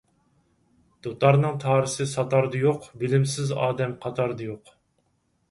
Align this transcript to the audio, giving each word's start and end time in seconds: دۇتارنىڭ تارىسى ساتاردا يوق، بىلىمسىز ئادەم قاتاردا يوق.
دۇتارنىڭ 1.07 1.59
تارىسى 1.63 2.07
ساتاردا 2.13 2.63
يوق، 2.65 2.89
بىلىمسىز 3.03 3.53
ئادەم 3.67 3.95
قاتاردا 4.07 4.51
يوق. 4.51 4.75